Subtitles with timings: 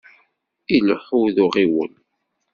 [0.75, 1.91] Ileḥḥu d uɣiwel.